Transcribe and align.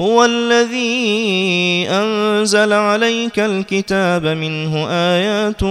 هو 0.00 0.24
الذي 0.24 1.86
أنزل 1.90 2.72
عليك 2.72 3.38
الكتاب 3.38 4.26
منه 4.26 4.86
آيات 4.90 5.64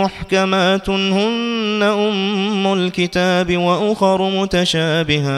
محكمات 0.00 0.90
هن 0.90 1.82
أم 1.82 2.72
الكتاب 2.72 3.56
وأخر 3.56 4.30
متشابهات. 4.30 5.30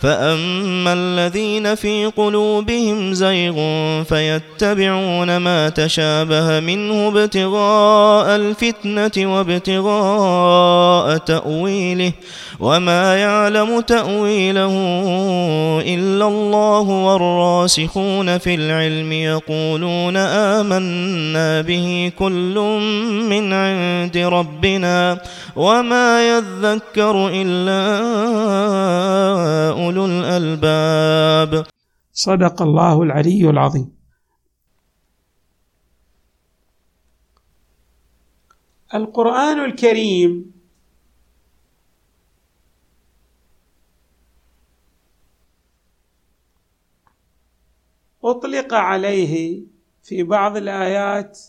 فأما 0.00 0.92
الذين 0.92 1.74
في 1.74 2.06
قلوبهم 2.06 3.12
زيغ 3.14 3.54
فيتبعون 4.02 5.36
ما 5.36 5.68
تشابه 5.68 6.60
منه 6.60 7.08
ابتغاء 7.08 8.36
الفتنة 8.36 9.34
وابتغاء 9.34 11.16
تأويله 11.16 12.12
وما 12.60 13.16
يعلم 13.16 13.80
تأويله 13.80 14.72
إلا 15.86 16.28
الله. 16.28 16.57
والراسخون 16.88 18.38
في 18.38 18.54
العلم 18.54 19.12
يقولون 19.12 20.16
آمنا 20.16 21.60
به 21.60 22.12
كل 22.18 22.56
من 23.30 23.52
عند 23.52 24.16
ربنا 24.16 25.20
وما 25.56 26.28
يذكر 26.28 27.28
إلا 27.28 27.80
أولو 29.70 30.06
الألباب. 30.06 31.66
صدق 32.12 32.62
الله 32.62 33.02
العلي 33.02 33.50
العظيم. 33.50 33.98
القرآن 38.94 39.64
الكريم 39.64 40.57
أطلق 48.24 48.74
عليه 48.74 49.62
في 50.02 50.22
بعض 50.22 50.56
الآيات 50.56 51.40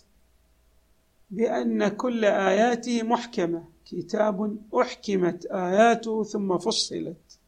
بأن 1.32 1.88
كل 1.88 2.26
آياته 2.26 3.04
محكمة. 3.04 3.64
كتاب 3.86 4.58
أحكمت 4.82 5.46
آياته 5.46 6.24
ثم 6.24 6.58
فصلت. 6.58 7.40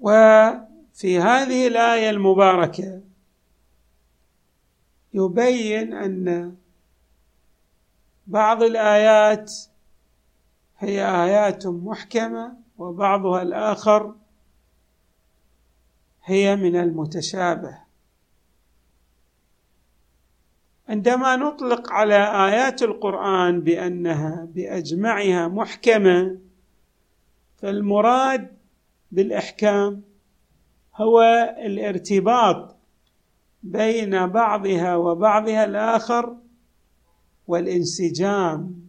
وفي 0.00 1.18
هذه 1.20 1.66
الآية 1.66 2.10
المباركة 2.10 3.00
يبين 5.14 5.92
أن 5.94 6.56
بعض 8.26 8.62
الآيات 8.62 9.52
هي 10.78 11.24
آيات 11.24 11.66
محكمة 11.66 12.56
وبعضها 12.78 13.42
الآخر 13.42 14.14
هي 16.28 16.56
من 16.56 16.76
المتشابه. 16.76 17.78
عندما 20.88 21.36
نطلق 21.36 21.92
على 21.92 22.46
آيات 22.46 22.82
القرآن 22.82 23.60
بأنها 23.60 24.48
بأجمعها 24.54 25.48
محكمة 25.48 26.38
فالمراد 27.56 28.56
بالإحكام 29.12 30.02
هو 30.94 31.20
الارتباط 31.58 32.76
بين 33.62 34.26
بعضها 34.26 34.96
وبعضها 34.96 35.64
الآخر 35.64 36.36
والانسجام. 37.46 38.88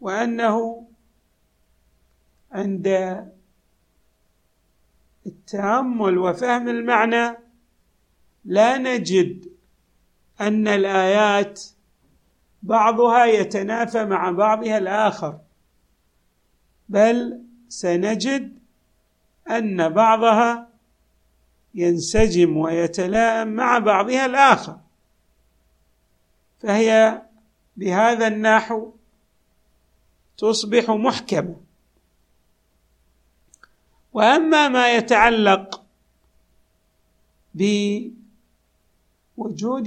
وأنه 0.00 0.86
عند 2.52 2.88
التأمل 5.26 6.18
وفهم 6.18 6.68
المعنى 6.68 7.36
لا 8.44 8.78
نجد 8.78 9.52
أن 10.40 10.68
الآيات 10.68 11.62
بعضها 12.62 13.24
يتنافى 13.24 14.04
مع 14.04 14.30
بعضها 14.30 14.78
الآخر 14.78 15.38
بل 16.88 17.42
سنجد 17.68 18.58
أن 19.50 19.88
بعضها 19.88 20.68
ينسجم 21.74 22.56
ويتلائم 22.56 23.48
مع 23.48 23.78
بعضها 23.78 24.26
الآخر. 24.26 24.80
فهي 26.60 27.22
بهذا 27.76 28.26
النحو 28.26 28.92
تصبح 30.38 30.90
محكمة. 30.90 31.56
وأما 34.12 34.68
ما 34.68 34.94
يتعلق 34.94 35.82
بوجود 37.54 38.12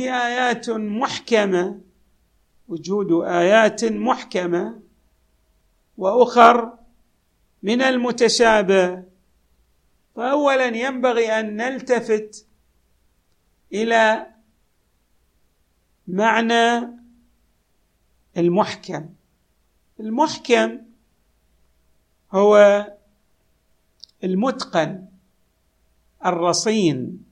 آيات 0.02 0.69
محكمة 0.69 1.81
وجود 2.68 3.25
آيات 3.25 3.85
محكمة 3.85 4.80
وأخر 5.97 6.78
من 7.64 7.81
المتشابه 7.81 9.03
فاولا 10.16 10.66
ينبغي 10.66 11.40
أن 11.40 11.56
نلتفت 11.56 12.47
إلى 13.74 14.28
معنى 16.08 16.96
المحكم. 18.38 19.09
المحكم 20.00 20.78
هو 22.31 22.85
المتقن 24.25 25.06
الرصين. 26.25 27.25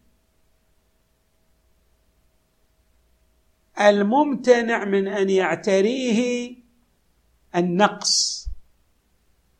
الممتنع 3.80 4.86
من 4.86 5.08
أن 5.08 5.30
يعتريه 5.30 6.56
النقص. 7.56 8.48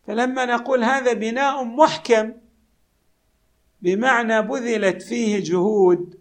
فلما 0.08 0.46
نقول 0.46 0.84
هذا 0.84 1.14
بناء 1.14 1.64
محكم 1.64 2.34
بمعنى 3.82 4.42
بذلت 4.42 5.02
فيه 5.02 5.44
جهود 5.44 6.20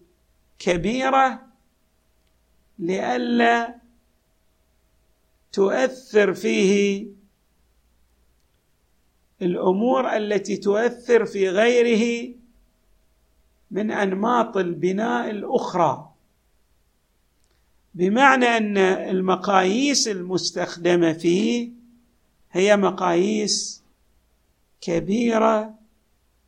كبيرة 0.59 1.47
لئلا 2.79 3.75
تؤثر 5.53 6.35
فيه 6.35 7.07
الأمور 9.43 10.17
التي 10.17 10.57
تؤثر 10.57 11.25
في 11.25 11.49
غيره 11.49 12.35
من 13.71 13.91
أنماط 13.91 14.57
البناء 14.57 15.31
الأخرى. 15.31 16.09
بمعنى 17.95 18.47
أن 18.47 18.79
المقاييس 18.79 20.09
المستخدمة 20.09 21.13
فيه 21.13 21.71
هي 22.53 22.77
مقاييس 22.77 23.83
كبيرة 24.81 25.75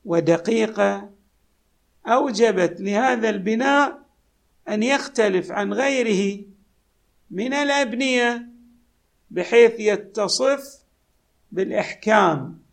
ودقيقة 0.05 1.11
أوجبت 2.07 2.81
لهذا 2.81 3.31
البناء 3.31 3.99
أن 4.69 4.83
يختلف 4.83 5.53
عن 5.53 5.73
غيره 5.73 6.45
من 7.31 7.53
الأبنية 7.53 8.49
بحيث 9.31 9.73
يتصف 9.79 10.79
بالإحكام. 11.53 12.64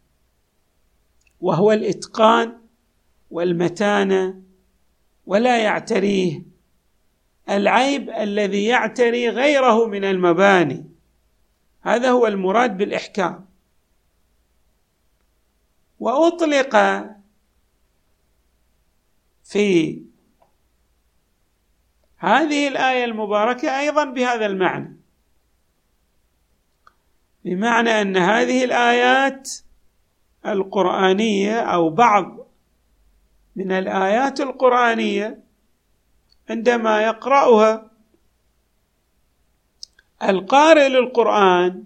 وهو 1.41 1.71
الإتقان 1.71 2.57
والمتانة 3.31 4.41
ولا 5.25 5.63
يعتريه 5.63 6.43
العيب 7.49 8.09
الذي 8.09 8.65
يعتري 8.65 9.29
غيره 9.29 9.87
من 9.87 10.03
المباني. 10.03 10.85
هذا 11.81 12.11
هو 12.11 12.27
المراد 12.27 12.77
بالإحكام. 12.77 13.45
وأطلق 15.99 16.75
في 19.43 20.01
هذه 22.17 22.67
الآية 22.67 23.05
المباركة 23.05 23.79
أيضا 23.79 24.03
بهذا 24.03 24.45
المعنى 24.45 24.97
بمعنى 27.45 27.89
أن 28.01 28.17
هذه 28.17 28.63
الآيات 28.63 29.51
القرآنية 30.45 31.59
أو 31.59 31.89
بعض 31.89 32.47
من 33.55 33.71
الآيات 33.71 34.41
القرآنية 34.41 35.43
عندما 36.49 37.01
يقرأها 37.01 37.91
القارئ 40.23 40.89
للقرآن 40.89 41.83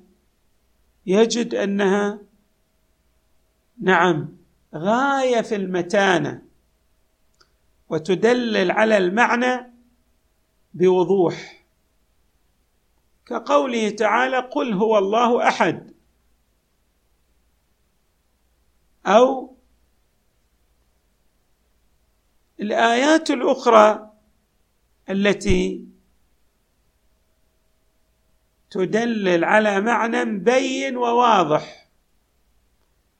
يجد 1.05 1.55
أنها 1.55 2.19
نعم 3.81 4.37
غاية 4.75 5.41
في 5.41 5.55
المتانة 5.55 6.41
وتدلل 7.89 8.71
على 8.71 8.97
المعنى 8.97 9.71
بوضوح. 10.73 11.65
كقوله 13.25 13.89
تعالى 13.89 14.37
قل 14.37 14.73
هو 14.73 14.97
الله 14.97 15.47
أحد. 15.47 15.94
أو 19.05 19.55
الآيات 22.59 23.31
الأخرى 23.31 24.11
التي 25.09 25.85
تدلل 28.69 29.43
على 29.43 29.81
معنى 29.81 30.25
بين 30.25 30.97
وواضح 30.97 31.87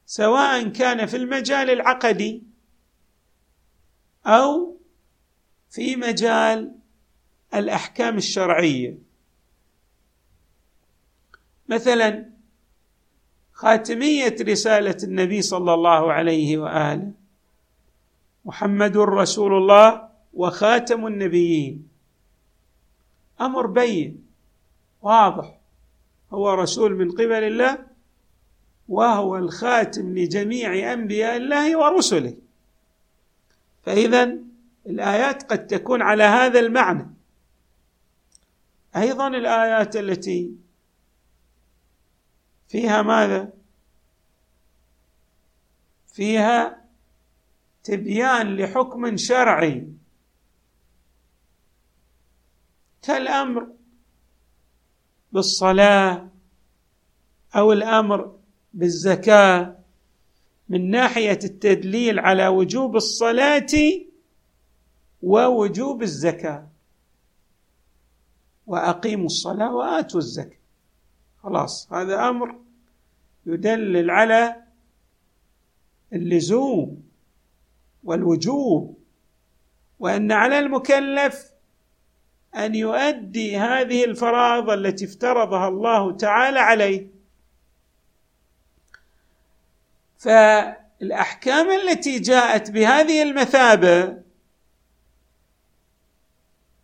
سواء 0.06 0.68
كان 0.70 1.06
في 1.06 1.18
المجال 1.18 1.70
العقدي 1.70 2.44
أو 4.26 4.78
في 5.70 5.96
مجال 5.96 6.76
الأحكام 7.54 8.18
الشرعية. 8.18 8.98
مثلا 11.70 12.35
خاتمية 13.56 14.36
رسالة 14.42 14.98
النبي 15.04 15.42
صلى 15.42 15.74
الله 15.74 16.14
عليه 16.14 16.58
وآله. 16.58 17.12
محمد 18.46 18.98
رسول 18.98 19.54
الله 19.58 20.10
وخاتم 20.34 21.08
النبيين. 21.08 21.88
أمر 23.42 23.68
بين 23.68 24.26
واضح. 25.02 25.58
هو 26.32 26.54
رسول 26.54 26.96
من 26.96 27.12
قبل 27.12 27.44
الله 27.44 27.78
وهو 28.90 29.38
الخاتم 29.38 30.18
لجميع 30.18 30.94
أنبياء 30.94 31.38
الله 31.38 31.80
ورسله. 31.80 32.34
فإذا 33.86 34.38
الآيات 34.86 35.44
قد 35.44 35.68
تكون 35.68 36.02
على 36.02 36.24
هذا 36.24 36.60
المعنى. 36.60 37.08
أيضا 38.96 39.28
الآيات 39.28 39.96
التي 39.96 40.65
فيها 42.68 43.02
ماذا؟ 43.02 43.54
فيها 46.14 46.86
تبيان 47.84 48.56
لحكم 48.58 49.18
شرعي. 49.18 49.88
كالأمر 53.02 53.68
بالصلاة 55.32 56.30
أو 57.56 57.74
الأمر 57.74 58.40
بالزكاة 58.74 59.80
من 60.70 60.92
ناحية 60.92 61.40
التدليل 61.44 62.20
على 62.20 62.48
وجوب 62.48 62.96
الصلاة 62.96 63.68
ووجوب 65.24 66.04
الزكاة. 66.04 66.68
وأقيموا 68.68 69.26
الصلاة 69.26 69.76
وآتوا 69.76 70.20
الزكاة. 70.20 70.65
خلاص 71.46 71.94
هذا 71.94 72.30
أمر 72.30 72.56
يدلل 73.46 74.12
على 74.12 74.64
اللزوم 76.14 77.04
والوجوب 78.04 78.98
وأن 80.00 80.32
على 80.32 80.60
المكلف 80.60 81.52
أن 82.56 82.76
يؤدي 82.76 83.58
هذه 83.58 84.06
الفرائض 84.06 84.70
التي 84.70 85.06
افترضها 85.06 85.68
الله 85.68 86.18
تعالى 86.18 86.60
عليه. 86.60 87.08
فالأحكام 90.18 91.72
التي 91.72 92.20
جاءت 92.20 92.72
بهذه 92.72 93.24
المثابة 93.24 94.22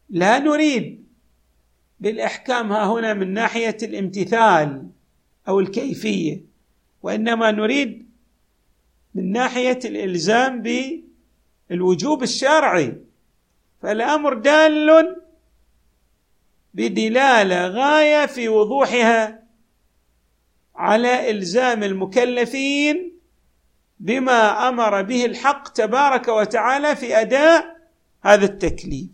لا 0.09 0.39
نريد 0.39 1.00
بالأحكام 2.01 2.71
ها 2.71 2.85
هنا 2.85 3.13
من 3.13 3.33
ناحية 3.33 3.77
الامتثال 3.83 4.89
أو 5.47 5.59
الكيفية 5.59 6.45
وإنما 7.03 7.51
نريد 7.51 8.09
من 9.15 9.31
ناحية 9.31 9.79
الإلزام 9.85 10.63
بالوجوب 11.69 12.23
الشرعي. 12.23 12.97
فالأمر 13.81 14.33
دال 14.33 15.15
بدلالة 16.73 17.67
غاية 17.67 18.25
في 18.25 18.49
وضوحها 18.49 19.43
على 20.75 21.29
إلزام 21.31 21.83
المكلفين 21.83 23.11
بما 23.99 24.69
أمر 24.69 25.01
به 25.01 25.25
الحق 25.25 25.67
تبارك 25.69 26.27
وتعالى 26.27 26.95
في 26.95 27.21
أداء 27.21 27.77
هذا 28.21 28.45
التكليف. 28.45 29.09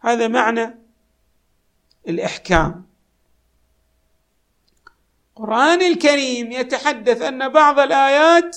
هذا 0.00 0.28
معنى 0.28 0.87
الإحكام. 2.08 2.88
القران 5.36 5.82
الكريم 5.82 6.52
يتحدث 6.52 7.22
أن 7.22 7.48
بعض 7.48 7.78
الآيات 7.78 8.56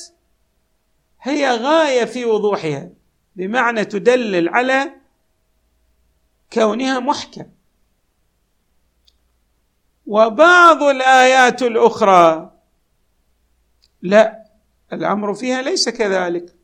هي 1.21 1.51
غاية 1.51 2.05
في 2.05 2.25
وضوحها 2.25 2.89
بمعنى 3.35 3.85
تدلل 3.85 4.49
على 4.49 4.91
كونها 6.53 6.99
محكم. 6.99 7.45
وبعض 10.07 10.83
الآيات 10.83 11.61
الأخرى 11.61 12.51
لا 14.01 14.45
الأمر 14.93 15.33
فيها 15.33 15.61
ليس 15.61 15.89
كذلك. 15.89 16.55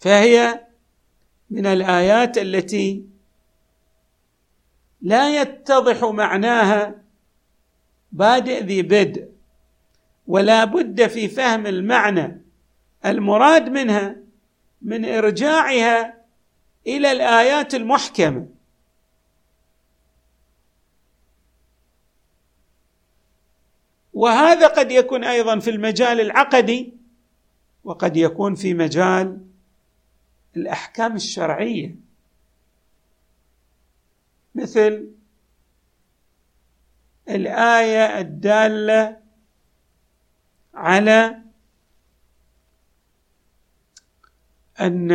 فهي 0.00 0.66
من 1.50 1.66
الآيات 1.66 2.38
التي 2.38 3.13
لا 5.04 5.40
يتضح 5.40 6.04
معناها 6.04 6.94
بادئ 8.12 8.62
ذي 8.64 8.82
بدء 8.82 9.28
ولا 10.26 10.64
بد 10.64 11.06
في 11.06 11.28
فهم 11.28 11.66
المعنى. 11.66 12.40
المراد 13.06 13.68
منها 13.68 14.16
من 14.82 15.04
إرجاعها 15.04 16.14
إلى 16.86 17.12
الآيات 17.12 17.74
المحكمة. 17.74 18.46
وهذا 24.12 24.66
قد 24.66 24.92
يكون 24.92 25.24
أيضا 25.24 25.58
في 25.58 25.70
المجال 25.70 26.20
العقدي 26.20 26.94
وقد 27.84 28.16
يكون 28.16 28.54
في 28.54 28.74
مجال 28.74 29.40
الأحكام 30.56 31.16
الشرعية. 31.16 31.94
مثل 34.54 35.14
الآية 37.28 38.20
الدالة 38.20 39.20
على 40.74 41.42
أن 44.80 45.10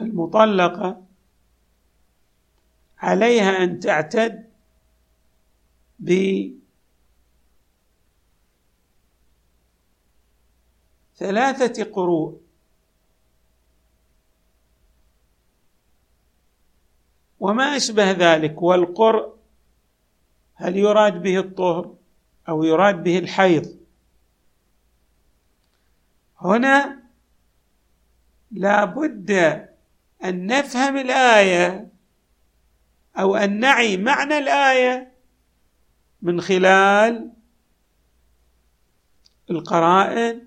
المطلقة 0.00 1.06
عليها 2.98 3.64
أن 3.64 3.80
تعتد 3.80 4.50
بثلاثه 11.18 11.84
قروء. 11.84 12.43
وما 17.44 17.76
أشبه 17.76 18.10
ذلك 18.10 18.62
والقرء 18.62 19.34
هل 20.54 20.76
يراد 20.76 21.22
به 21.22 21.38
الطهر 21.38 21.94
أو 22.48 22.64
يراد 22.64 23.02
به 23.02 23.18
الحيض؟ 23.18 23.76
هنا 26.40 27.02
لا 28.50 28.84
بد 28.84 29.30
أن 30.24 30.46
نفهم 30.46 30.96
الآية 30.96 31.88
أو 33.18 33.36
أن 33.36 33.60
نعي 33.60 33.96
معنى 33.96 34.38
الآية 34.38 35.12
من 36.22 36.40
خلال 36.40 37.32
القرائن 39.50 40.46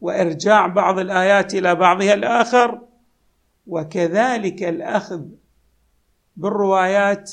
وإرجاع 0.00 0.66
بعض 0.66 0.98
الآيات 0.98 1.54
إلى 1.54 1.74
بعضها 1.74 2.14
الآخر 2.14 2.80
وكذلك 3.66 4.62
الأخذ 4.62 5.26
بالروايات 6.36 7.32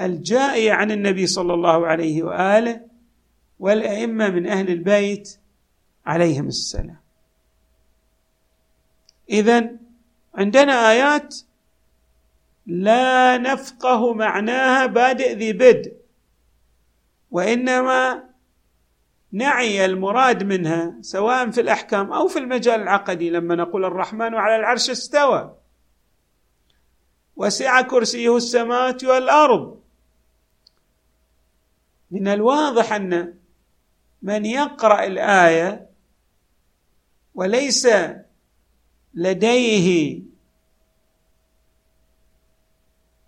الجائية 0.00 0.72
عن 0.72 0.90
النبي 0.90 1.26
صلى 1.26 1.54
الله 1.54 1.86
عليه 1.86 2.22
وآله 2.22 2.80
والأئمة 3.58 4.30
من 4.30 4.46
أهل 4.46 4.70
البيت 4.70 5.38
عليهم 6.06 6.46
السلام. 6.48 7.00
اذا 9.30 9.70
عندنا 10.34 10.90
آيات 10.90 11.36
لا 12.66 13.38
نفقه 13.38 14.14
معناها 14.14 14.86
بادئ 14.86 15.34
ذي 15.34 15.52
بدء 15.52 15.92
وإنما 17.30 18.24
نعي 19.32 19.84
المراد 19.84 20.42
منها 20.42 20.94
سواء 21.00 21.50
في 21.50 21.60
الأحكام 21.60 22.12
أو 22.12 22.28
في 22.28 22.38
المجال 22.38 22.82
العقدي 22.82 23.30
لما 23.30 23.54
نقول 23.54 23.84
الرحمن 23.84 24.34
على 24.34 24.56
العرش 24.56 24.90
استوى. 24.90 25.59
وسع 27.40 27.80
كرسيه 27.80 28.36
السماوات 28.36 29.04
والأرض. 29.04 29.80
من 32.10 32.28
الواضح 32.28 32.92
أن 32.92 33.34
من 34.22 34.46
يقرأ 34.46 35.04
الآية 35.06 35.90
وليس 37.34 37.88
لديه 39.14 40.20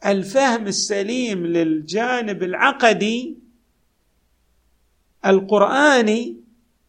الفهم 0.07 0.66
السليم 0.66 1.47
للجانب 1.47 2.42
العقدي 2.42 3.38
القراني 5.26 6.37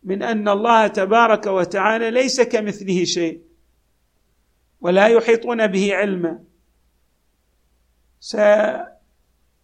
من 0.03 0.23
أن 0.23 0.49
الله 0.49 0.87
تبارك 0.87 1.45
وتعالى 1.45 2.11
ليس 2.11 2.41
كمثله 2.41 3.03
شيء 3.03 3.41
ولا 4.81 5.07
يحيطون 5.07 5.67
به 5.67 5.95
علما. 5.95 6.52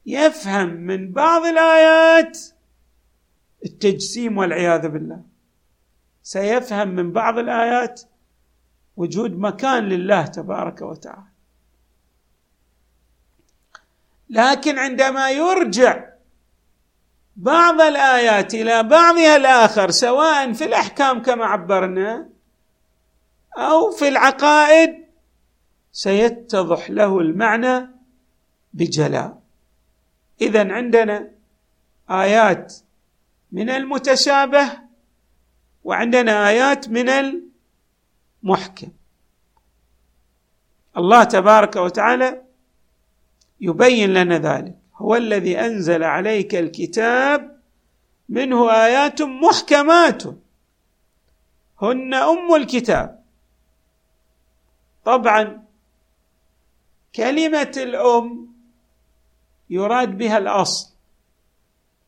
سيفهم 0.05 0.69
من 0.69 1.11
بعض 1.11 1.45
الآيات 1.45 2.39
التجسيم 3.65 4.37
والعياذ 4.37 4.87
بالله. 4.89 5.21
سيفهم 6.23 6.87
من 6.87 7.11
بعض 7.11 7.37
الآيات 7.37 8.01
وجود 8.97 9.39
مكان 9.39 9.83
لله 9.83 10.25
تبارك 10.25 10.81
وتعالى. 10.81 11.29
لكن 14.29 14.77
عندما 14.77 15.29
يرجع 15.29 16.09
بعض 17.35 17.81
الآيات 17.81 18.53
إلى 18.53 18.83
بعضها 18.83 19.35
الآخر 19.35 19.91
سواء 19.91 20.53
في 20.53 20.65
الأحكام 20.65 21.21
كما 21.21 21.45
عبرنا 21.45 22.29
أو 23.57 23.91
في 23.91 24.07
العقائد 24.07 25.05
سيتضح 25.91 26.89
له 26.89 27.19
المعنى 27.19 27.98
بجلاء. 28.73 29.41
اذا 30.41 30.73
عندنا 30.73 31.31
آيات 32.09 32.75
من 33.51 33.69
المتشابه 33.69 34.71
وعندنا 35.83 36.49
آيات 36.49 36.89
من 36.89 37.09
المحكم. 37.09 38.91
الله 40.97 41.23
تبارك 41.23 41.75
وتعالى 41.75 42.41
يبين 43.61 44.13
لنا 44.13 44.37
ذلك. 44.37 44.75
هو 44.95 45.15
الذي 45.15 45.59
أنزل 45.59 46.03
عليك 46.03 46.55
الكتاب 46.55 47.59
منه 48.29 48.71
آيات 48.71 49.21
محكمات. 49.21 50.23
هن 51.81 52.13
أم 52.13 52.55
الكتاب. 52.55 53.23
طبعا 55.05 55.65
كلمة 57.15 57.71
الأم 57.77 58.48
يراد 59.69 60.17
بها 60.17 60.37
الأصل. 60.37 60.89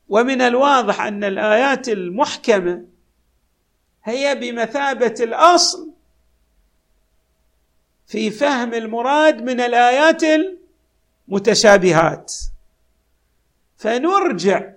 ومن 0.09 0.41
الواضح 0.41 1.01
أن 1.01 1.23
الآيات 1.23 1.89
المحكمة 1.89 2.85
هي 4.03 4.35
بمثابة 4.35 5.15
الأصل 5.19 5.91
في 8.07 8.31
فهم 8.31 8.73
المراد 8.73 9.41
من 9.41 9.59
الآيات 9.59 10.23
المتشابهات. 11.27 12.33
فنرجع 13.77 14.73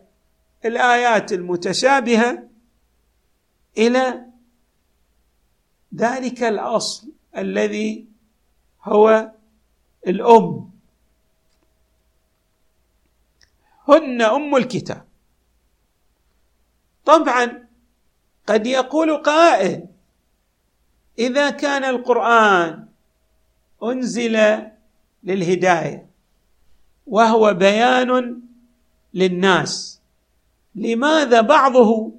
الآيات 0.65 1.33
المتشابهة 1.33 2.49
إلى 3.79 4.27
ذلك 5.95 6.43
الأصل 6.43 7.09
الذي 7.37 8.07
هو 8.83 9.31
الأم. 10.07 10.74
هن 13.89 14.23
أم 14.23 14.57
الكتاب. 14.57 15.05
طبعا 17.05 17.69
قد 18.47 18.67
يقول 18.67 19.17
قائل 19.17 19.87
إذا 21.19 21.51
كان 21.51 21.85
القرآن 21.85 22.87
أنزل 23.83 24.63
للهداية 25.25 26.07
وهو 27.07 27.55
بيان 27.55 28.41
للناس 29.15 30.01
لماذا 30.75 31.41
بعضه 31.41 32.13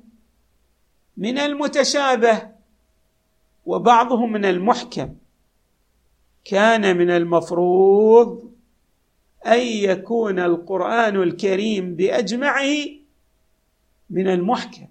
من 1.17 1.37
المتشابه 1.37 2.51
وبعضه 3.65 4.25
من 4.25 4.45
المحكم؟ 4.45 5.15
كان 6.45 6.97
من 6.97 7.09
المفروض 7.09 8.51
أن 9.45 9.59
يكون 9.59 10.39
القرآن 10.39 11.15
الكريم 11.21 11.95
بأجمعه 11.95 12.85
من 14.09 14.27
المحكم 14.27 14.87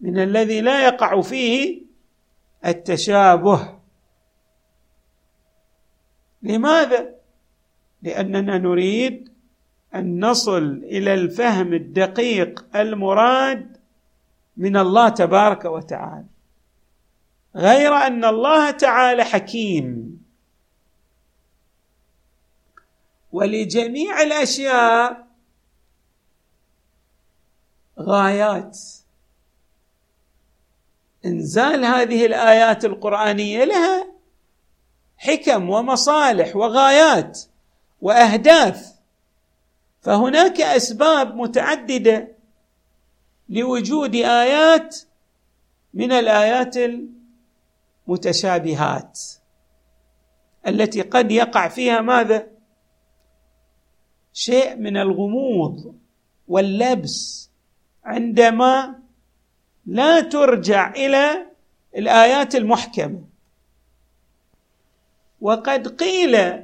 من 0.00 0.18
الذي 0.18 0.60
لا 0.60 0.84
يقع 0.84 1.20
فيه 1.20 1.82
التشابه. 2.66 3.78
لماذا؟ 6.42 7.14
لأننا 8.02 8.58
نريد 8.58 9.28
أن 9.94 10.24
نصل 10.24 10.82
إلى 10.84 11.14
الفهم 11.14 11.74
الدقيق 11.74 12.76
المراد 12.76 13.76
من 14.56 14.76
الله 14.76 15.08
تبارك 15.08 15.64
وتعالى 15.64 16.26
غير 17.56 17.94
أن 17.94 18.24
الله 18.24 18.70
تعالى 18.70 19.24
حكيم. 19.24 20.18
ولجميع 23.38 24.22
الأشياء 24.22 25.26
غايات. 28.00 28.78
إنزال 31.24 31.84
هذه 31.84 32.26
الآيات 32.26 32.84
القرآنية 32.84 33.64
لها 33.64 34.06
حكم 35.16 35.70
ومصالح 35.70 36.56
وغايات 36.56 37.40
وأهداف. 38.00 38.92
فهناك 40.00 40.60
أسباب 40.60 41.36
متعددة 41.36 42.28
لوجود 43.48 44.14
آيات 44.14 44.96
من 45.94 46.12
الآيات 46.12 46.76
المتشابهات 48.08 49.20
التي 50.66 51.02
قد 51.02 51.32
يقع 51.32 51.68
فيها 51.68 52.00
ماذا؟ 52.00 52.57
شيء 54.38 54.76
من 54.76 54.96
الغموض 54.96 55.94
واللبس 56.48 57.50
عندما 58.04 58.98
لا 59.86 60.20
ترجع 60.20 60.90
إلى 60.90 61.46
الآيات 61.96 62.54
المحكمة. 62.54 63.24
وقد 65.40 65.88
قيل 65.88 66.62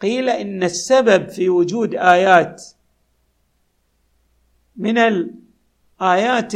قيل 0.00 0.28
إن 0.28 0.62
السبب 0.62 1.28
في 1.28 1.48
وجود 1.48 1.94
آيات 1.94 2.62
من 4.76 4.98
الآيات 4.98 6.52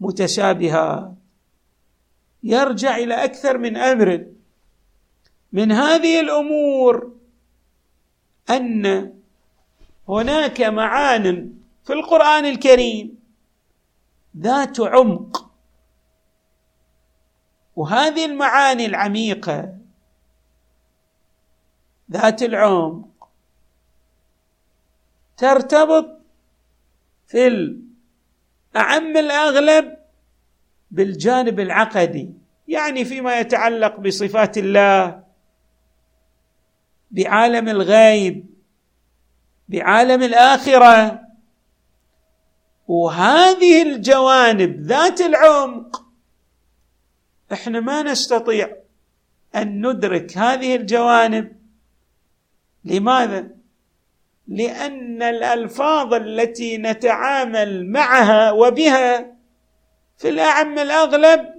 المتشابهة 0.00 1.16
يرجع 2.42 2.96
إلى 2.96 3.24
أكثر 3.24 3.58
من 3.58 3.76
أمر. 3.76 4.26
من 5.52 5.72
هذه 5.72 6.20
الأمور 6.20 7.17
أن 8.50 9.14
هناك 10.08 10.60
معان 10.60 11.52
في 11.84 11.92
القرآن 11.92 12.44
الكريم 12.44 13.18
ذات 14.36 14.80
عمق. 14.80 15.50
وهذه 17.76 18.24
المعاني 18.24 18.86
العميقة 18.86 19.74
ذات 22.12 22.42
العمق 22.42 23.28
ترتبط 25.36 26.20
في 27.26 27.46
الأعم 27.46 29.16
الأغلب 29.16 29.96
بالجانب 30.90 31.60
العقدي 31.60 32.30
يعني 32.68 33.04
فيما 33.04 33.40
يتعلق 33.40 33.96
بصفات 34.00 34.58
الله 34.58 35.24
بعالم 37.10 37.68
الغيب 37.68 38.46
بعالم 39.68 40.22
الآخرة. 40.22 41.20
وهذه 42.88 43.82
الجوانب 43.82 44.80
ذات 44.80 45.20
العمق 45.20 46.04
إحنا 47.52 47.80
ما 47.80 48.02
نستطيع 48.02 48.76
أن 49.54 49.86
ندرك 49.86 50.38
هذه 50.38 50.76
الجوانب. 50.76 51.58
لماذا؟ 52.84 53.48
لأن 54.48 55.22
الألفاظ 55.22 56.14
التي 56.14 56.78
نتعامل 56.78 57.90
معها 57.90 58.52
وبها 58.52 59.36
في 60.16 60.28
الأعم 60.28 60.78
الأغلب 60.78 61.54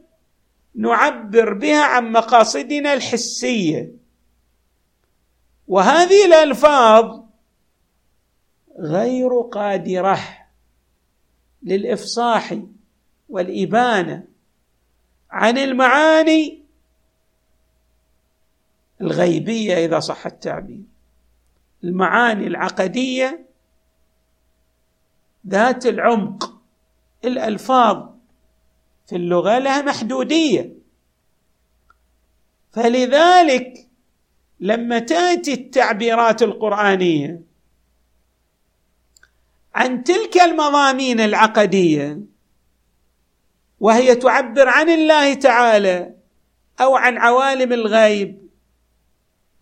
نعبر 0.75 1.53
بها 1.53 1.83
عن 1.83 2.11
مقاصدنا 2.11 2.93
الحسية. 2.93 3.98
وهذه 5.69 6.25
الألفاظ 6.25 7.21
غير 8.79 9.41
قادرة 9.41 10.19
للإفصاح 11.63 12.59
والإبانة 13.29 14.27
عن 15.31 15.57
المعاني 15.57 16.63
الغيبية 19.01 19.85
إذا 19.85 19.99
صح 19.99 20.25
التعبير. 20.25 20.83
المعاني 21.83 22.47
العقدية 22.47 23.45
ذات 25.47 25.85
العمق 25.85 26.61
الألفاظ 27.25 28.09
في 29.07 29.15
اللغة 29.15 29.57
لها 29.57 29.81
محدودية. 29.81 30.73
فلذلك 32.71 33.88
لما 34.59 34.99
تأتي 34.99 35.53
التعبيرات 35.53 36.41
القرآنية 36.41 37.41
عن 39.75 40.03
تلك 40.03 40.37
المضامين 40.37 41.19
العقدية 41.19 42.19
وهي 43.79 44.15
تعبر 44.15 44.69
عن 44.69 44.89
الله 44.89 45.33
تعالى 45.33 46.13
أو 46.81 46.95
عن 46.95 47.17
عوالم 47.17 47.73
الغيب 47.73 48.49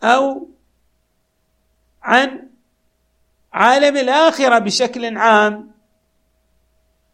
أو 0.04 0.50
عن 2.04 2.50
عالم 3.54 3.98
الآخرة 3.98 4.60
بشكل 4.60 5.18
عام 5.18 5.72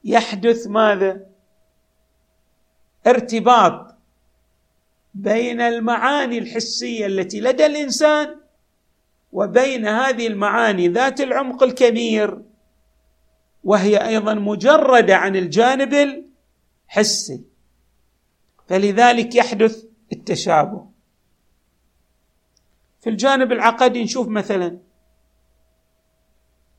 يحدث 0.03 0.67
ماذا؟ 0.67 1.25
ارتباط 3.07 3.92
بين 5.13 5.61
المعاني 5.61 6.37
الحسية 6.37 7.05
التي 7.05 7.41
لدى 7.41 7.65
الإنسان 7.65 8.35
وبين 9.31 9.87
هذه 9.87 10.27
المعاني 10.27 10.87
ذات 10.87 11.21
العمق 11.21 11.63
الكبير 11.63 12.41
وهي 13.63 14.07
أيضا 14.07 14.33
مجردة 14.33 15.15
عن 15.15 15.35
الجانب 15.35 16.23
الحسي. 16.89 17.43
فلذلك 18.67 19.35
يحدث 19.35 19.85
التشابه. 20.13 20.85
في 23.01 23.09
الجانب 23.09 23.51
العقدي 23.51 24.03
نشوف 24.03 24.27
مثلا 24.27 24.79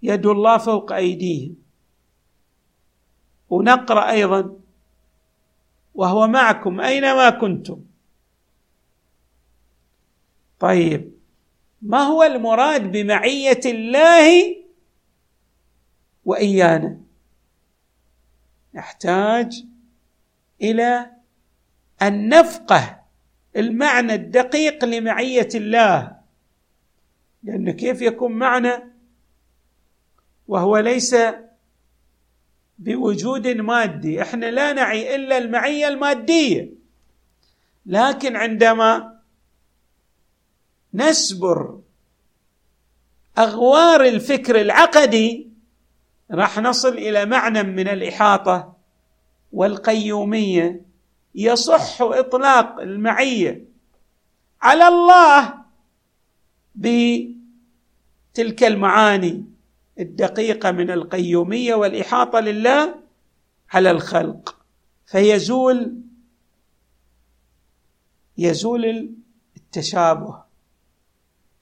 يد 0.02 0.26
الله 0.26 0.58
فوق 0.58 0.92
أيديهم. 0.92 1.56
ونقرأ 3.50 4.10
أيضا 4.10 4.56
وهو 5.94 6.26
معكم 6.26 6.80
أينما 6.80 7.30
كنتم. 7.30 7.93
طيب 10.64 11.12
ما 11.82 11.98
هو 12.02 12.22
المراد 12.22 12.92
بمعية 12.92 13.60
الله 13.66 14.56
وايانا 16.24 17.00
نحتاج 18.74 19.64
إلى 20.62 21.10
أن 22.02 22.28
نفقه 22.28 23.02
المعنى 23.56 24.14
الدقيق 24.14 24.84
لمعية 24.84 25.48
الله 25.54 26.16
لأن 27.42 27.70
كيف 27.70 28.02
يكون 28.02 28.32
معنى 28.32 28.72
وهو 30.48 30.78
ليس 30.78 31.16
بوجود 32.78 33.48
مادي 33.48 34.22
إحنا 34.22 34.46
لا 34.46 34.72
نعي 34.72 35.14
إلا 35.14 35.38
المعية 35.38 35.88
المادية 35.88 36.70
لكن 37.86 38.36
عندما 38.36 39.13
نسبر 40.94 41.80
أغوار 43.38 44.04
الفكر 44.04 44.60
العقدي 44.60 45.48
راح 46.30 46.58
نصل 46.58 46.88
إلى 46.88 47.26
معنى 47.26 47.62
من 47.62 47.88
الإحاطة 47.88 48.76
والقيومية. 49.52 50.84
يصح 51.34 52.02
إطلاق 52.02 52.80
المعية 52.80 53.64
على 54.62 54.88
الله 54.88 55.54
بتلك 56.74 57.34
المعاني 58.64 59.44
الدقيقة 59.98 60.70
من 60.70 60.90
القيومية 60.90 61.74
والإحاطة 61.74 62.40
لله 62.40 62.94
على 63.70 63.90
الخلق. 63.90 64.56
فيزول 65.06 66.00
يزول 68.38 69.14
التشابه. 69.56 70.43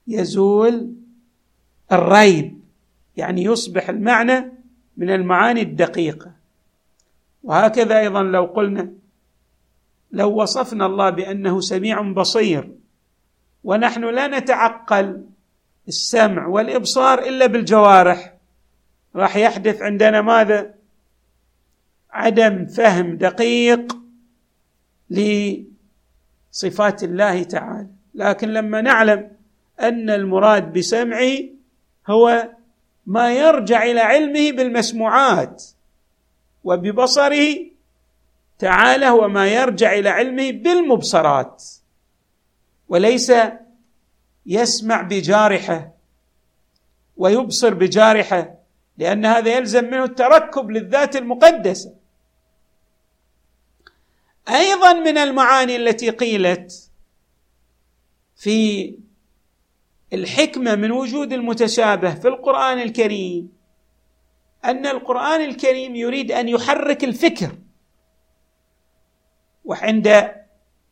يزول 0.07 0.93
الريب 1.93 2.61
يعني 3.17 3.45
يصبح 3.45 3.89
المعنى 3.89 4.53
من 4.97 5.11
المعاني 5.11 5.63
الدقيقة. 5.63 6.33
وهكذا 7.43 8.01
أيضا 8.01 8.23
لو 8.23 8.45
قلنا 8.45 8.93
لو 10.13 10.43
وصفنا 10.43 10.87
الله 10.87 11.11
بأنه 11.11 11.61
سميع 11.61 12.01
بصير 12.01 12.73
ونحن 13.65 14.05
لا 14.05 14.27
نتعقل 14.27 15.25
السمع 15.89 16.47
والإبصار 16.47 17.19
إلا 17.19 17.47
بالجوارح. 17.47 18.35
راح 19.17 19.37
يحدث 19.37 19.83
عندنا 19.83 20.21
ماذا؟ 20.21 20.75
عدم 22.11 22.67
فهم 22.67 23.17
دقيق 23.17 23.97
لصفات 25.11 27.05
الله 27.05 27.43
تعالى. 27.43 27.89
لكن 28.15 28.49
لما 28.49 28.81
نعلم 28.81 29.31
أن 29.81 30.11
المراد 30.11 30.73
بسمعه 30.73 31.39
هو 32.09 32.49
ما 33.07 33.35
يرجع 33.35 33.83
إلى 33.83 34.01
علمه 34.01 34.53
بالمسموعات 34.53 35.65
وببصره 36.65 37.73
تعالى 38.59 39.07
هو 39.07 39.29
ما 39.29 39.49
يرجع 39.49 39.93
إلى 39.93 40.09
علمه 40.09 40.51
بالمبصرات 40.51 41.65
وليس 42.89 43.33
يسمع 44.47 45.03
بجارحه 45.03 45.93
ويبصر 47.17 47.75
بجارحه 47.75 48.55
لأن 48.99 49.27
هذا 49.27 49.57
يلزم 49.57 49.85
منه 49.85 50.05
التركب 50.05 50.71
للذات 50.71 51.17
المقدسة. 51.17 51.95
أيضا 54.49 54.93
من 54.93 55.19
المعاني 55.19 55.77
التي 55.77 56.11
قيلت 56.11 56.91
في 58.37 58.95
الحكمة 60.13 60.75
من 60.75 60.91
وجود 60.91 61.33
المتشابه 61.33 62.15
في 62.15 62.29
القرآن 62.29 62.79
الكريم 62.79 63.53
أن 64.65 64.87
القرآن 64.87 65.41
الكريم 65.41 65.97
يريد 65.97 66.33
أن 66.33 66.49
يحرك 66.49 67.05
الفكر. 67.05 67.59
وعند 69.65 70.33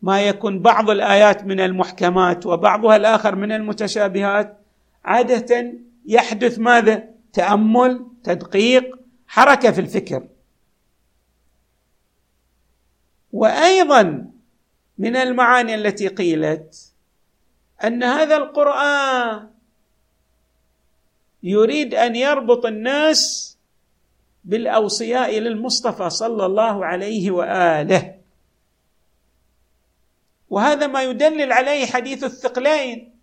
ما 0.02 0.22
يكون 0.22 0.62
بعض 0.62 0.90
الآيات 0.90 1.44
من 1.44 1.60
المحكمات 1.60 2.46
وبعضها 2.46 2.96
الآخر 2.96 3.34
من 3.34 3.52
المتشابهات 3.52 4.58
عادة 5.04 5.72
يحدث 6.06 6.58
ماذا؟ 6.58 7.08
تأمل 7.32 8.06
تدقيق 8.24 8.98
حركة 9.26 9.70
في 9.70 9.80
الفكر. 9.80 10.28
وأيضا 13.32 14.30
من 14.98 15.16
المعاني 15.16 15.74
التي 15.74 16.08
قيلت 16.08 16.89
أن 17.84 18.02
هذا 18.02 18.36
القرآن 18.36 19.50
يريد 21.42 21.94
أن 21.94 22.16
يربط 22.16 22.66
الناس 22.66 23.50
بالأوصياء 24.44 25.38
للمصطفى 25.38 26.10
صلى 26.10 26.46
الله 26.46 26.84
عليه 26.84 27.30
وآله. 27.30 28.14
وهذا 30.50 30.86
ما 30.86 31.02
يدلل 31.02 31.52
عليه 31.52 31.86
حديث 31.86 32.24
الثقلين. 32.24 33.14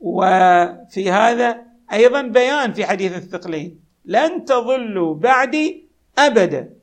وفي 0.00 1.10
هذا 1.10 1.66
أيضا 1.92 2.22
بيان 2.22 2.72
في 2.72 2.86
حديث 2.86 3.16
الثقلين. 3.16 3.80
لن 4.04 4.44
تضلوا 4.44 5.14
بعدي 5.14 5.88
ابدا. 6.18 6.74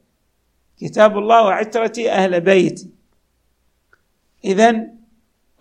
كتاب 0.79 1.17
الله 1.17 1.43
وعترتي 1.43 2.11
أهل 2.11 2.41
بيتي. 2.41 2.89
اذا 4.45 4.98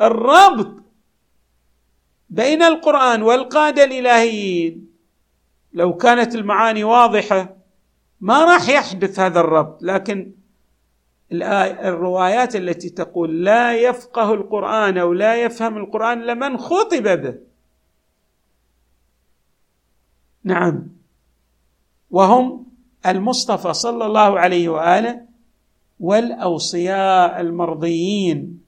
الربط 0.01 0.83
بين 2.31 2.63
القرآن 2.63 3.23
والقاده 3.23 3.85
الإلهيين. 3.85 4.89
لو 5.73 5.97
كانت 5.97 6.35
المعاني 6.35 6.85
واضحة 6.85 7.57
ما 8.21 8.45
راح 8.45 8.69
يحدث 8.69 9.21
هذا 9.21 9.41
الربط 9.41 9.83
لكن 9.83 10.33
الروايات 11.33 12.57
التي 12.57 12.91
تقول 12.91 13.45
لا 13.45 13.77
يفقه 13.77 14.35
القرآن 14.35 14.99
أو 14.99 15.13
لا 15.13 15.37
يفهم 15.37 15.77
القرآن 15.77 16.23
لمن 16.23 16.57
خطب 16.57 17.03
به. 17.03 17.35
نعم. 20.45 20.89
وهم 22.11 22.67
المصطفى 23.07 23.75
صلى 23.75 24.07
الله 24.07 24.41
عليه 24.41 24.69
وآله 24.69 25.21
والأوصياء 26.01 27.41
المرضيين. 27.41 28.68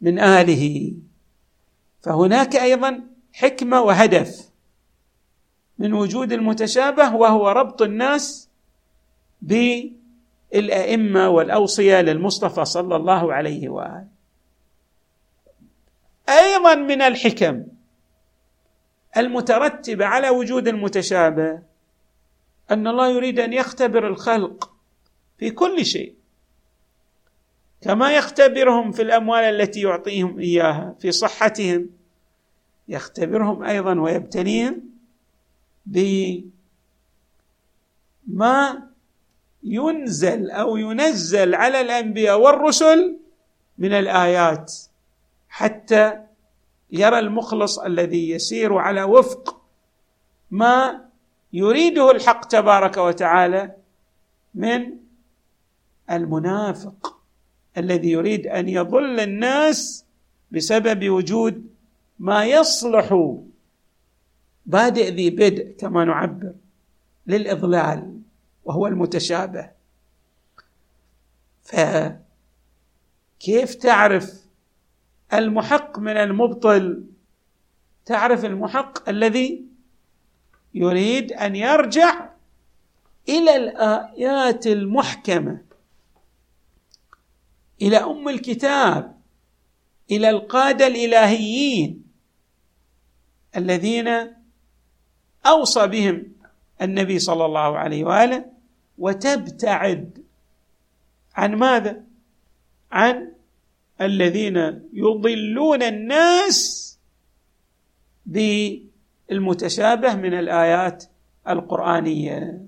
من 0.00 0.18
اهله 0.18 0.92
فهناك 2.02 2.56
أيضا 2.56 3.04
حكمة 3.32 3.80
وهدف 3.80 4.50
من 5.78 5.92
وجود 5.92 6.32
المتشابه 6.32 7.14
وهو 7.14 7.48
ربط 7.48 7.82
الناس 7.82 8.48
بالأئمة 9.42 11.28
والأوصية 11.28 12.00
للمصطفى 12.00 12.64
صلى 12.64 12.96
الله 12.96 13.32
عليه 13.32 13.68
وآله. 13.68 14.06
أيضا 16.28 16.74
من 16.74 17.02
الحكم 17.02 17.66
المترتبه 19.16 20.06
على 20.06 20.28
وجود 20.28 20.68
المتشابه 20.68 21.62
أن 22.70 22.86
الله 22.86 23.08
يريد 23.08 23.40
أن 23.40 23.52
يختبر 23.52 24.06
الخلق 24.06 24.72
في 25.38 25.50
كل 25.50 25.84
شيء. 25.84 26.15
كما 27.80 28.12
يختبرهم 28.12 28.92
في 28.92 29.02
الأموال 29.02 29.44
التي 29.44 29.80
يعطيهم 29.80 30.38
إياها 30.38 30.94
في 30.98 31.12
صحتهم 31.12 31.90
يختبرهم 32.88 33.62
أيضا 33.64 34.00
ويبتليهم 34.00 34.82
بما 35.86 36.42
ينزل 39.62 40.50
أو 40.50 40.76
ينزل 40.76 41.54
على 41.54 41.80
الأنبياء 41.80 42.40
والرسل 42.40 43.18
من 43.78 43.92
الآيات 43.92 44.74
حتى 45.48 46.20
يرى 46.90 47.18
المخلص 47.18 47.78
الذي 47.78 48.30
يسير 48.30 48.78
على 48.78 49.02
وفق 49.02 49.62
ما 50.50 51.06
يريده 51.52 52.10
الحق 52.10 52.44
تبارك 52.44 52.96
وتعالى 52.96 53.76
من 54.54 54.96
المنافق. 56.10 57.15
الذي 57.76 58.10
يريد 58.10 58.46
أن 58.46 58.68
يضل 58.68 59.20
الناس 59.20 60.04
بسبب 60.50 61.08
وجود 61.08 61.66
ما 62.18 62.44
يصلح 62.44 63.34
بادئ 64.66 65.10
ذي 65.10 65.30
بدء 65.30 65.76
كما 65.78 66.04
نعبر 66.04 66.52
للإضلال 67.26 68.20
وهو 68.64 68.86
المتشابه. 68.86 69.70
فكيف 71.62 72.14
تعرف 73.74 74.46
المحق 75.32 75.98
من 75.98 76.16
المبطل؟ 76.16 77.04
تعرف 78.04 78.44
المحق 78.44 79.08
الذي 79.08 79.64
يريد 80.74 81.32
أن 81.32 81.56
يرجع 81.56 82.28
إلى 83.28 83.56
الآيات 83.56 84.66
المحكمة. 84.66 85.65
إلى 87.82 87.96
أم 87.96 88.28
الكتاب 88.28 89.16
إلى 90.10 90.30
القادة 90.30 90.86
الإلهيين 90.86 92.02
الذين 93.56 94.08
أوصى 95.46 95.86
بهم 95.86 96.32
النبي 96.82 97.18
صلى 97.18 97.44
الله 97.44 97.78
عليه 97.78 98.04
وآله 98.04 98.44
وتبتعد 98.98 100.24
عن 101.34 101.54
ماذا؟ 101.54 102.02
عن 102.92 103.32
الذين 104.00 104.56
يضلون 104.92 105.82
الناس 105.82 106.98
بالمتشابه 108.26 110.14
من 110.14 110.34
الآيات 110.34 111.04
القرآنية. 111.48 112.66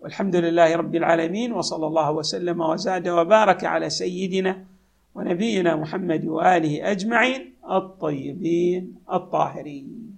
والحمد 0.00 0.36
لله 0.36 0.76
رب 0.76 0.94
العالمين 0.94 1.52
وصلى 1.52 1.86
الله 1.86 2.12
وسلم 2.12 2.60
وزاد 2.60 3.08
وبارك 3.08 3.64
على 3.64 3.90
سيدنا 3.90 4.64
ونبينا 5.14 5.76
محمد 5.76 6.24
وآله 6.24 6.90
أجمعين 6.90 7.54
الطيبين 7.70 8.94
الطاهرين. 9.12 10.09